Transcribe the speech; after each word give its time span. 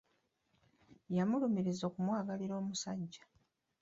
Yamulumiriza 1.15 1.83
okumwagalira 1.89 2.53
omusajja. 2.61 3.23